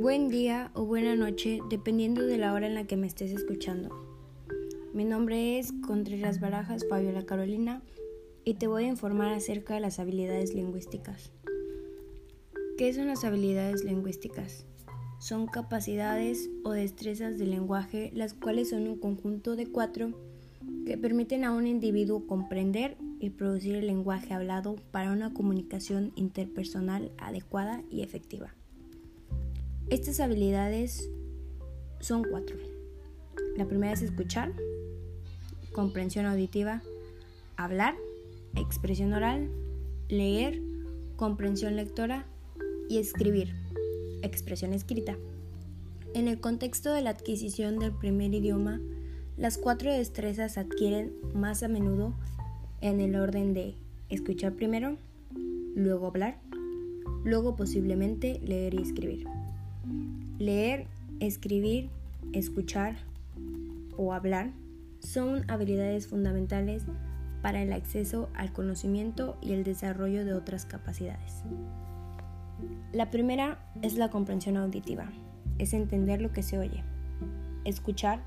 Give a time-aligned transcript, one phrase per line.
[0.00, 3.90] Buen día o buena noche, dependiendo de la hora en la que me estés escuchando.
[4.94, 7.82] Mi nombre es Contreras Barajas Fabiola Carolina
[8.42, 11.32] y te voy a informar acerca de las habilidades lingüísticas.
[12.78, 14.64] ¿Qué son las habilidades lingüísticas?
[15.18, 20.18] Son capacidades o destrezas del lenguaje, las cuales son un conjunto de cuatro
[20.86, 27.12] que permiten a un individuo comprender y producir el lenguaje hablado para una comunicación interpersonal
[27.18, 28.54] adecuada y efectiva.
[29.88, 31.08] Estas habilidades
[32.00, 32.56] son cuatro.
[33.56, 34.52] La primera es escuchar,
[35.72, 36.82] comprensión auditiva,
[37.56, 37.94] hablar,
[38.56, 39.50] expresión oral,
[40.08, 40.60] leer,
[41.16, 42.26] comprensión lectora
[42.88, 43.54] y escribir,
[44.22, 45.16] expresión escrita.
[46.14, 48.80] En el contexto de la adquisición del primer idioma,
[49.36, 52.14] las cuatro destrezas adquieren más a menudo
[52.80, 53.76] en el orden de
[54.08, 54.96] escuchar primero,
[55.74, 56.40] luego hablar,
[57.24, 59.26] luego posiblemente leer y escribir.
[60.38, 60.86] Leer,
[61.20, 61.90] escribir,
[62.32, 62.96] escuchar
[63.96, 64.50] o hablar
[65.00, 66.84] son habilidades fundamentales
[67.42, 71.42] para el acceso al conocimiento y el desarrollo de otras capacidades.
[72.92, 75.10] La primera es la comprensión auditiva,
[75.58, 76.82] es entender lo que se oye,
[77.64, 78.20] escuchar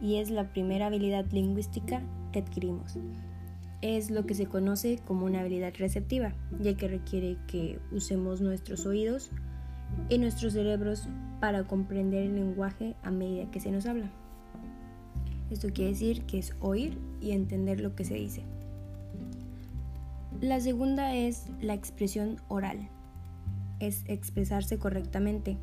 [0.00, 2.02] y es la primera habilidad lingüística
[2.32, 2.98] que adquirimos.
[3.82, 8.86] Es lo que se conoce como una habilidad receptiva, ya que requiere que usemos nuestros
[8.86, 9.30] oídos
[10.08, 11.08] y nuestros cerebros
[11.40, 14.10] para comprender el lenguaje a medida que se nos habla.
[15.50, 18.42] Esto quiere decir que es oír y entender lo que se dice.
[20.40, 22.88] La segunda es la expresión oral.
[23.78, 25.56] Es expresarse correctamente.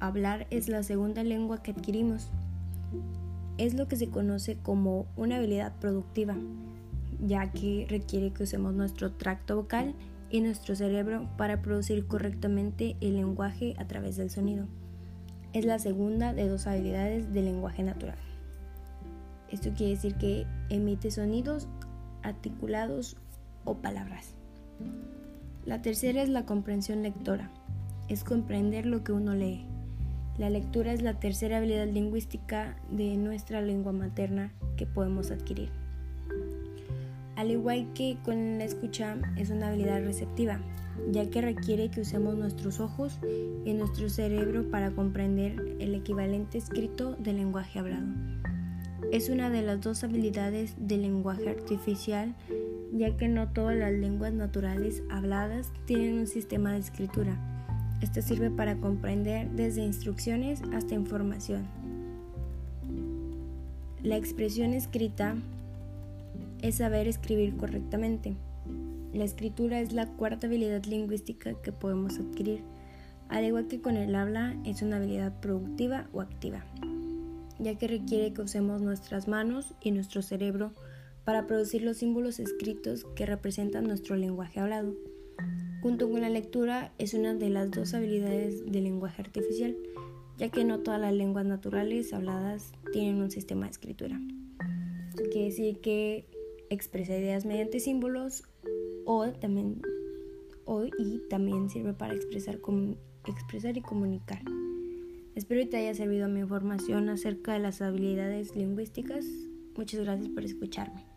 [0.00, 2.28] Hablar es la segunda lengua que adquirimos.
[3.56, 6.36] Es lo que se conoce como una habilidad productiva,
[7.24, 9.94] ya que requiere que usemos nuestro tracto vocal
[10.32, 14.66] y nuestro cerebro para producir correctamente el lenguaje a través del sonido.
[15.52, 18.16] Es la segunda de dos habilidades del lenguaje natural.
[19.50, 21.68] Esto quiere decir que emite sonidos
[22.22, 23.18] articulados
[23.64, 24.34] o palabras.
[25.66, 27.50] La tercera es la comprensión lectora.
[28.08, 29.66] Es comprender lo que uno lee.
[30.38, 35.81] La lectura es la tercera habilidad lingüística de nuestra lengua materna que podemos adquirir.
[37.36, 40.60] Al igual que con la escucha, es una habilidad receptiva,
[41.10, 43.18] ya que requiere que usemos nuestros ojos
[43.64, 48.06] y nuestro cerebro para comprender el equivalente escrito del lenguaje hablado.
[49.10, 52.34] Es una de las dos habilidades del lenguaje artificial,
[52.92, 57.36] ya que no todas las lenguas naturales habladas tienen un sistema de escritura.
[58.02, 61.66] Esto sirve para comprender desde instrucciones hasta información.
[64.02, 65.36] La expresión escrita
[66.62, 68.36] es saber escribir correctamente.
[69.12, 72.62] La escritura es la cuarta habilidad lingüística que podemos adquirir,
[73.28, 76.64] al igual que con el habla es una habilidad productiva o activa,
[77.58, 80.72] ya que requiere que usemos nuestras manos y nuestro cerebro
[81.24, 84.94] para producir los símbolos escritos que representan nuestro lenguaje hablado.
[85.82, 89.76] Junto con la lectura es una de las dos habilidades del lenguaje artificial,
[90.38, 94.20] ya que no todas las lenguas naturales habladas tienen un sistema de escritura.
[95.14, 96.26] Quiere decir que
[96.72, 98.44] expresa ideas mediante símbolos
[99.04, 99.82] o también
[100.64, 102.58] o, y también sirve para expresar,
[103.26, 104.42] expresar y comunicar.
[105.34, 109.24] Espero que te haya servido mi información acerca de las habilidades lingüísticas.
[109.76, 111.11] Muchas gracias por escucharme.